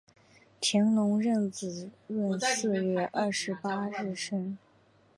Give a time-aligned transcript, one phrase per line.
[0.59, 4.57] 乾隆壬子闰四月二十八日生。